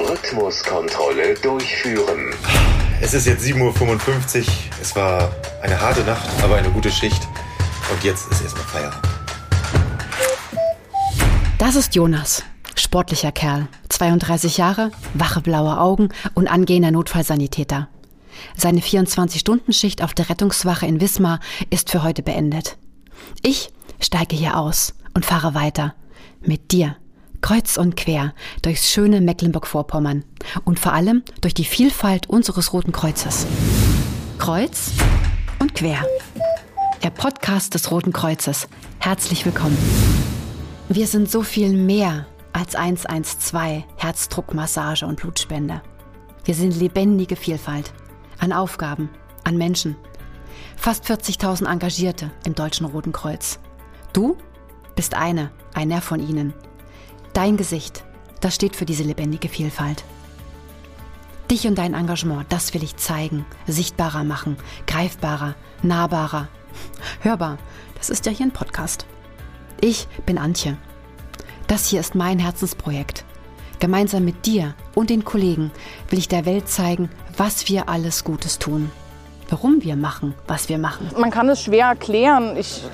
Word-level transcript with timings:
Rhythmuskontrolle 0.00 1.34
durchführen. 1.34 2.34
Es 3.00 3.14
ist 3.14 3.26
jetzt 3.26 3.44
7.55 3.44 4.38
Uhr. 4.38 4.44
Es 4.80 4.94
war 4.96 5.30
eine 5.62 5.80
harte 5.80 6.02
Nacht, 6.02 6.28
aber 6.42 6.56
eine 6.56 6.70
gute 6.70 6.90
Schicht. 6.90 7.26
Und 7.90 8.02
jetzt 8.04 8.30
ist 8.30 8.42
erstmal 8.42 8.64
Feierabend. 8.64 9.08
Das 11.58 11.76
ist 11.76 11.94
Jonas. 11.94 12.42
Sportlicher 12.76 13.32
Kerl. 13.32 13.68
32 13.88 14.56
Jahre, 14.56 14.90
wache 15.14 15.40
blaue 15.40 15.78
Augen 15.78 16.08
und 16.34 16.48
angehender 16.48 16.90
Notfallsanitäter. 16.90 17.88
Seine 18.56 18.80
24-Stunden-Schicht 18.80 20.02
auf 20.02 20.14
der 20.14 20.28
Rettungswache 20.28 20.86
in 20.86 21.00
Wismar 21.00 21.40
ist 21.70 21.90
für 21.90 22.02
heute 22.02 22.22
beendet. 22.22 22.76
Ich 23.42 23.70
steige 24.00 24.34
hier 24.36 24.56
aus 24.56 24.94
und 25.14 25.24
fahre 25.24 25.54
weiter. 25.54 25.94
Mit 26.40 26.72
dir. 26.72 26.96
Kreuz 27.44 27.76
und 27.76 27.94
quer 27.94 28.32
durchs 28.62 28.90
schöne 28.90 29.20
Mecklenburg-Vorpommern 29.20 30.24
und 30.64 30.80
vor 30.80 30.94
allem 30.94 31.22
durch 31.42 31.52
die 31.52 31.66
Vielfalt 31.66 32.26
unseres 32.26 32.72
Roten 32.72 32.90
Kreuzes. 32.90 33.46
Kreuz 34.38 34.92
und 35.58 35.74
quer. 35.74 36.06
Der 37.02 37.10
Podcast 37.10 37.74
des 37.74 37.90
Roten 37.90 38.14
Kreuzes. 38.14 38.66
Herzlich 38.98 39.44
willkommen. 39.44 39.76
Wir 40.88 41.06
sind 41.06 41.30
so 41.30 41.42
viel 41.42 41.74
mehr 41.74 42.24
als 42.54 42.76
112 42.76 43.84
Herzdruckmassage 43.98 45.04
und 45.04 45.20
Blutspende. 45.20 45.82
Wir 46.46 46.54
sind 46.54 46.74
lebendige 46.74 47.36
Vielfalt 47.36 47.92
an 48.38 48.54
Aufgaben, 48.54 49.10
an 49.44 49.58
Menschen. 49.58 49.96
Fast 50.76 51.04
40.000 51.04 51.70
Engagierte 51.70 52.30
im 52.46 52.54
Deutschen 52.54 52.86
Roten 52.86 53.12
Kreuz. 53.12 53.58
Du 54.14 54.38
bist 54.96 55.12
eine, 55.12 55.50
einer 55.74 56.00
von 56.00 56.26
ihnen. 56.26 56.54
Dein 57.34 57.56
Gesicht, 57.56 58.04
das 58.40 58.54
steht 58.54 58.76
für 58.76 58.84
diese 58.84 59.02
lebendige 59.02 59.48
Vielfalt. 59.48 60.04
Dich 61.50 61.66
und 61.66 61.76
dein 61.76 61.92
Engagement, 61.92 62.46
das 62.48 62.72
will 62.74 62.84
ich 62.84 62.96
zeigen, 62.96 63.44
sichtbarer 63.66 64.22
machen, 64.22 64.56
greifbarer, 64.86 65.56
nahbarer, 65.82 66.46
hörbar. 67.22 67.58
Das 67.96 68.08
ist 68.08 68.24
ja 68.26 68.30
hier 68.30 68.46
ein 68.46 68.52
Podcast. 68.52 69.04
Ich 69.80 70.06
bin 70.24 70.38
Antje. 70.38 70.78
Das 71.66 71.88
hier 71.88 71.98
ist 71.98 72.14
mein 72.14 72.38
Herzensprojekt. 72.38 73.24
Gemeinsam 73.80 74.24
mit 74.24 74.46
dir 74.46 74.76
und 74.94 75.10
den 75.10 75.24
Kollegen 75.24 75.72
will 76.10 76.20
ich 76.20 76.28
der 76.28 76.46
Welt 76.46 76.68
zeigen, 76.68 77.10
was 77.36 77.68
wir 77.68 77.88
alles 77.88 78.22
Gutes 78.22 78.60
tun. 78.60 78.92
Warum 79.48 79.82
wir 79.82 79.96
machen, 79.96 80.34
was 80.46 80.68
wir 80.68 80.78
machen. 80.78 81.10
Man 81.18 81.32
kann 81.32 81.48
es 81.48 81.62
schwer 81.62 81.86
erklären. 81.86 82.56
Ich, 82.56 82.84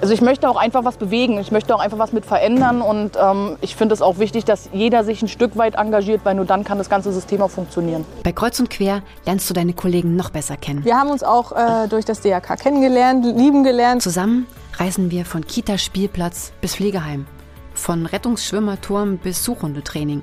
also 0.00 0.14
ich 0.14 0.20
möchte 0.20 0.48
auch 0.48 0.56
einfach 0.56 0.84
was 0.84 0.96
bewegen. 0.96 1.38
Ich 1.38 1.50
möchte 1.50 1.74
auch 1.74 1.80
einfach 1.80 1.98
was 1.98 2.12
mit 2.12 2.24
verändern. 2.24 2.82
Und 2.82 3.12
ähm, 3.20 3.56
ich 3.60 3.76
finde 3.76 3.94
es 3.94 4.02
auch 4.02 4.18
wichtig, 4.18 4.44
dass 4.44 4.68
jeder 4.72 5.04
sich 5.04 5.22
ein 5.22 5.28
Stück 5.28 5.56
weit 5.56 5.74
engagiert, 5.74 6.22
weil 6.24 6.34
nur 6.34 6.44
dann 6.44 6.64
kann 6.64 6.78
das 6.78 6.88
ganze 6.88 7.12
System 7.12 7.42
auch 7.42 7.50
funktionieren. 7.50 8.04
Bei 8.22 8.32
Kreuz 8.32 8.58
und 8.60 8.70
Quer 8.70 9.02
lernst 9.26 9.48
du 9.50 9.54
deine 9.54 9.72
Kollegen 9.72 10.16
noch 10.16 10.30
besser 10.30 10.56
kennen. 10.56 10.84
Wir 10.84 10.96
haben 10.96 11.10
uns 11.10 11.22
auch 11.22 11.52
äh, 11.52 11.88
durch 11.88 12.04
das 12.04 12.20
DRK 12.20 12.56
kennengelernt, 12.58 13.24
lieben 13.24 13.64
gelernt. 13.64 14.02
Zusammen 14.02 14.46
reisen 14.78 15.10
wir 15.10 15.24
von 15.24 15.46
Kita-Spielplatz 15.46 16.52
bis 16.60 16.76
Pflegeheim, 16.76 17.26
von 17.74 18.06
Rettungsschwimmerturm 18.06 19.18
bis 19.18 19.44
Suchhundetraining. 19.44 20.22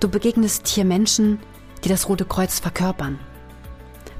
Du 0.00 0.08
begegnest 0.08 0.68
hier 0.68 0.84
Menschen, 0.84 1.40
die 1.84 1.88
das 1.88 2.08
Rote 2.08 2.24
Kreuz 2.24 2.60
verkörpern. 2.60 3.18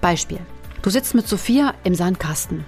Beispiel. 0.01 0.41
Du 0.83 0.91
sitzt 0.91 1.15
mit 1.15 1.27
Sophia 1.27 1.75
im 1.85 1.95
Sandkasten. 1.95 2.65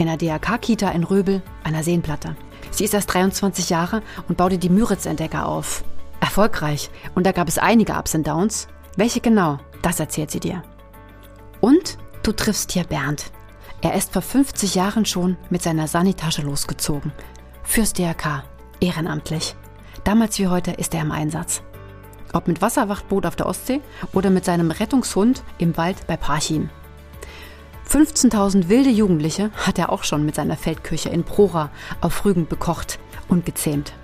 In 0.00 0.06
der 0.06 0.16
DRK-Kita 0.16 0.88
in 0.92 1.04
Röbel, 1.04 1.42
einer 1.62 1.82
Seenplatte. 1.82 2.34
Sie 2.70 2.84
ist 2.84 2.94
erst 2.94 3.12
23 3.12 3.68
Jahre 3.68 4.00
und 4.28 4.38
baute 4.38 4.56
die 4.56 4.70
Müritz-Entdecker 4.70 5.44
auf. 5.44 5.84
Erfolgreich. 6.20 6.88
Und 7.14 7.26
da 7.26 7.32
gab 7.32 7.48
es 7.48 7.58
einige 7.58 7.92
Ups 7.92 8.14
und 8.14 8.26
Downs. 8.26 8.66
Welche 8.96 9.20
genau, 9.20 9.58
das 9.82 10.00
erzählt 10.00 10.30
sie 10.30 10.40
dir. 10.40 10.62
Und 11.60 11.98
du 12.22 12.32
triffst 12.32 12.72
hier 12.72 12.84
Bernd. 12.84 13.30
Er 13.82 13.92
ist 13.92 14.14
vor 14.14 14.22
50 14.22 14.74
Jahren 14.74 15.04
schon 15.04 15.36
mit 15.50 15.62
seiner 15.62 15.86
Sanitasche 15.86 16.40
losgezogen. 16.40 17.12
Fürs 17.62 17.92
DRK. 17.92 18.44
Ehrenamtlich. 18.80 19.54
Damals 20.04 20.38
wie 20.38 20.48
heute 20.48 20.70
ist 20.70 20.94
er 20.94 21.02
im 21.02 21.12
Einsatz. 21.12 21.60
Ob 22.32 22.48
mit 22.48 22.62
Wasserwachtboot 22.62 23.26
auf 23.26 23.36
der 23.36 23.44
Ostsee 23.44 23.82
oder 24.14 24.30
mit 24.30 24.46
seinem 24.46 24.70
Rettungshund 24.70 25.42
im 25.58 25.76
Wald 25.76 26.06
bei 26.06 26.16
Parchim. 26.16 26.70
15.000 27.90 28.68
wilde 28.68 28.90
Jugendliche 28.90 29.50
hat 29.56 29.76
er 29.76 29.90
auch 29.90 30.04
schon 30.04 30.24
mit 30.24 30.36
seiner 30.36 30.56
Feldküche 30.56 31.08
in 31.08 31.24
Prora 31.24 31.70
auf 32.00 32.24
Rügen 32.24 32.46
bekocht 32.46 33.00
und 33.26 33.44
gezähmt. 33.44 33.94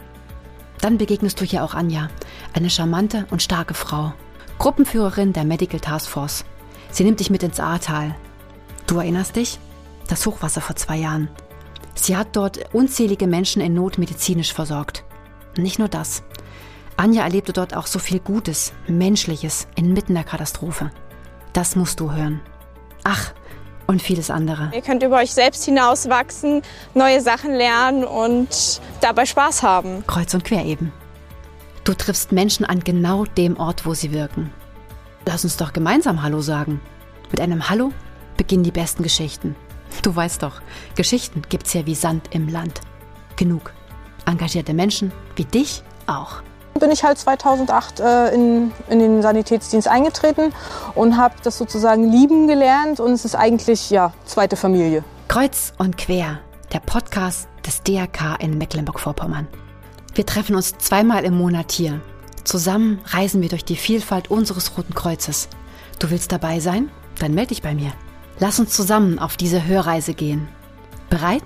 Dann 0.80 0.98
begegnest 0.98 1.41
du 1.41 1.44
hier 1.44 1.62
auch 1.62 1.74
Anja, 1.74 2.08
eine 2.52 2.69
charmante 2.69 3.26
und 3.30 3.42
starke 3.42 3.75
Frau, 3.75 4.12
Gruppenführerin 4.58 5.32
der 5.32 5.44
Medical 5.44 5.78
Task 5.78 6.08
Force. 6.08 6.44
Sie 6.91 7.04
nimmt 7.04 7.20
dich 7.20 7.30
mit 7.30 7.44
ins 7.44 7.60
Ahrtal. 7.60 8.16
Du 8.88 8.98
erinnerst 8.98 9.36
dich? 9.36 9.60
Das 10.08 10.26
Hochwasser 10.26 10.60
vor 10.60 10.75
zwei 10.75 10.96
Jahren. 10.96 11.28
Sie 11.94 12.16
hat 12.16 12.34
dort 12.34 12.75
unzählige 12.75 13.28
Menschen 13.28 13.62
in 13.62 13.75
Not 13.75 13.98
medizinisch 13.98 14.52
versorgt. 14.52 15.04
Nicht 15.56 15.78
nur 15.78 15.88
das. 15.88 16.25
Anja 16.96 17.22
erlebte 17.22 17.52
dort 17.52 17.76
auch 17.76 17.86
so 17.86 18.00
viel 18.00 18.19
Gutes, 18.19 18.72
Menschliches 18.88 19.69
inmitten 19.76 20.14
der 20.14 20.25
Katastrophe. 20.25 20.91
Das 21.52 21.76
musst 21.76 22.00
du 22.00 22.10
hören. 22.10 22.41
Ach, 23.04 23.32
und 23.86 24.02
vieles 24.02 24.30
andere. 24.30 24.70
Ihr 24.74 24.82
könnt 24.82 25.02
über 25.02 25.16
euch 25.16 25.32
selbst 25.32 25.64
hinauswachsen, 25.64 26.62
neue 26.94 27.20
Sachen 27.20 27.54
lernen 27.54 28.04
und 28.04 28.80
dabei 29.00 29.26
Spaß 29.26 29.62
haben. 29.62 30.04
Kreuz 30.06 30.34
und 30.34 30.44
quer 30.44 30.64
eben. 30.64 30.92
Du 31.84 31.94
triffst 31.94 32.32
Menschen 32.32 32.64
an 32.64 32.80
genau 32.80 33.25
dem 33.25 33.58
Ort, 33.58 33.86
wo 33.86 33.94
sie 33.94 34.12
wirken. 34.12 34.52
Lass 35.25 35.44
uns 35.44 35.56
doch 35.56 35.72
gemeinsam 35.72 36.22
Hallo 36.22 36.41
sagen. 36.41 36.80
Mit 37.30 37.41
einem 37.41 37.69
Hallo 37.69 37.92
beginnen 38.36 38.64
die 38.64 38.72
besten 38.72 39.02
Geschichten. 39.02 39.54
Du 40.02 40.14
weißt 40.14 40.42
doch, 40.42 40.60
Geschichten 40.94 41.42
gibt's 41.48 41.72
ja 41.72 41.86
wie 41.86 41.94
Sand 41.94 42.28
im 42.30 42.48
Land. 42.48 42.80
Genug. 43.36 43.72
Engagierte 44.26 44.75
Menschen 44.75 45.12
wie 45.36 45.44
dich 45.44 45.82
auch 46.06 46.42
bin 46.78 46.91
ich 46.91 47.04
halt 47.04 47.19
2008 47.19 48.00
äh, 48.00 48.34
in, 48.34 48.72
in 48.88 48.98
den 48.98 49.22
Sanitätsdienst 49.22 49.88
eingetreten 49.88 50.53
und 50.94 51.16
habe 51.16 51.34
das 51.42 51.59
sozusagen 51.59 52.10
lieben 52.10 52.47
gelernt 52.47 53.00
und 53.00 53.12
es 53.12 53.25
ist 53.25 53.34
eigentlich 53.34 53.91
ja 53.91 54.12
zweite 54.25 54.56
Familie. 54.56 55.04
Kreuz 55.28 55.72
und 55.78 55.97
quer, 55.97 56.41
der 56.72 56.81
Podcast 56.81 57.48
des 57.66 57.82
DRK 57.82 58.37
in 58.41 58.59
Mecklenburg-Vorpommern. 58.59 59.48
Wir 60.14 60.25
treffen 60.25 60.56
uns 60.56 60.78
zweimal 60.78 61.25
im 61.25 61.37
Monat 61.37 61.72
hier. 61.72 62.00
Zusammen 62.44 63.00
reisen 63.06 63.43
wir 63.43 63.48
durch 63.48 63.64
die 63.64 63.76
Vielfalt 63.76 64.31
unseres 64.31 64.76
Roten 64.78 64.94
Kreuzes. 64.94 65.48
Du 65.98 66.10
willst 66.10 66.32
dabei 66.32 66.60
sein? 66.60 66.91
Dann 67.19 67.34
melde 67.34 67.48
dich 67.48 67.62
bei 67.62 67.75
mir. 67.75 67.93
Lass 68.38 68.60
uns 68.60 68.75
zusammen 68.75 69.19
auf 69.19 69.37
diese 69.37 69.66
Hörreise 69.66 70.14
gehen. 70.14 70.48
Bereit? 71.10 71.43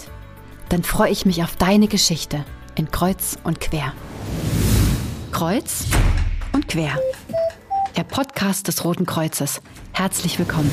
Dann 0.69 0.83
freue 0.83 1.11
ich 1.11 1.27
mich 1.27 1.43
auf 1.43 1.57
deine 1.57 1.89
Geschichte 1.89 2.45
in 2.77 2.91
Kreuz 2.91 3.39
und 3.45 3.61
Quer. 3.61 3.93
Kreuz 5.41 5.87
und 6.53 6.69
Quer. 6.69 6.99
Der 7.97 8.05
Podcast 8.05 8.69
des 8.69 8.85
Roten 8.85 9.07
Kreuzes. 9.07 9.63
Herzlich 9.95 10.39
willkommen. 10.39 10.71